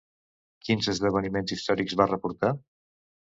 [0.67, 2.53] Quins esdeveniments històrics va reportar?